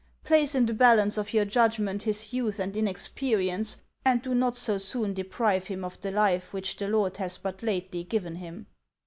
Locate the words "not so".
4.33-4.79